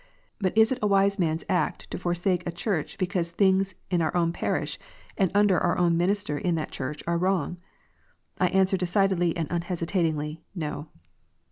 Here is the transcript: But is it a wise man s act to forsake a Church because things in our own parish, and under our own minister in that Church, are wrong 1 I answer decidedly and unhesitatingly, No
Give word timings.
But 0.39 0.57
is 0.57 0.71
it 0.71 0.79
a 0.81 0.87
wise 0.87 1.19
man 1.19 1.35
s 1.35 1.43
act 1.47 1.91
to 1.91 1.97
forsake 1.99 2.41
a 2.47 2.51
Church 2.51 2.97
because 2.97 3.29
things 3.29 3.75
in 3.91 4.01
our 4.01 4.17
own 4.17 4.33
parish, 4.33 4.79
and 5.15 5.29
under 5.35 5.59
our 5.59 5.77
own 5.77 5.95
minister 5.95 6.39
in 6.39 6.55
that 6.55 6.71
Church, 6.71 7.03
are 7.05 7.19
wrong 7.19 7.59
1 8.37 8.47
I 8.47 8.47
answer 8.51 8.77
decidedly 8.77 9.37
and 9.37 9.47
unhesitatingly, 9.51 10.41
No 10.55 10.87